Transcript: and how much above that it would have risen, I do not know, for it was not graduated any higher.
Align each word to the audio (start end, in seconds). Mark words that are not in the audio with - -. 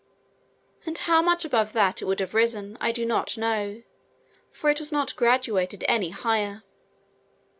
and 0.83 0.97
how 0.97 1.21
much 1.21 1.45
above 1.45 1.73
that 1.73 2.01
it 2.01 2.05
would 2.05 2.19
have 2.19 2.33
risen, 2.33 2.75
I 2.81 2.91
do 2.91 3.05
not 3.05 3.37
know, 3.37 3.83
for 4.49 4.71
it 4.71 4.79
was 4.79 4.91
not 4.91 5.15
graduated 5.15 5.85
any 5.87 6.09
higher. 6.09 6.63